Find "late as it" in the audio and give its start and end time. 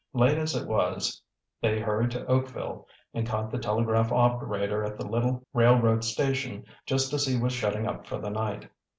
0.13-0.67